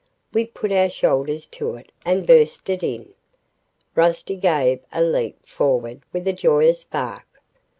[0.33, 3.13] We put our shoulders to it and burst it in.
[3.93, 7.27] Rusty gave a leap forward with a joyous bark.